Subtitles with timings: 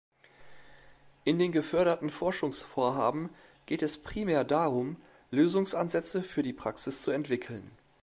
[1.25, 3.29] In den geförderten Forschungsvorhaben
[3.67, 4.95] geht es primär darum,
[5.29, 7.69] Lösungsansätze für die Praxis zu entwickeln.